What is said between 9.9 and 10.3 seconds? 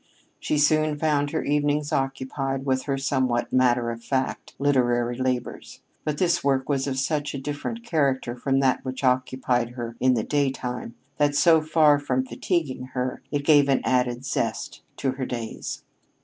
in the